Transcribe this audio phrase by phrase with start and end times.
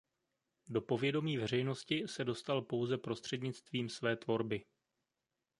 [0.69, 4.65] Do povědomí veřejnosti se dostal pouze prostřednictvím své tvorby.